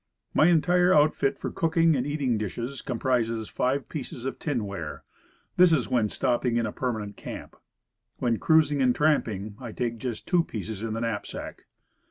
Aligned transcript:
My 0.33 0.47
entire 0.47 0.91
outfit 0.95 1.37
for 1.37 1.51
cooking 1.51 1.95
and 1.95 2.07
eating 2.07 2.39
dishes 2.39 2.81
com 2.81 2.97
prises 2.97 3.47
five 3.49 3.87
pieces 3.87 4.25
of 4.25 4.39
tinware. 4.39 5.03
This 5.57 5.71
is 5.71 5.89
when 5.89 6.09
stopping 6.09 6.57
in 6.57 6.65
a 6.65 6.71
permanent 6.71 7.17
camp. 7.17 7.55
When 8.17 8.37
cruising 8.39 8.81
and 8.81 8.95
tramping, 8.95 9.51
1 9.59 9.75
take 9.75 9.99
just 9.99 10.27
two 10.27 10.43
pieces 10.43 10.81
in 10.81 10.93
the 10.95 11.01
knapsack. 11.01 11.65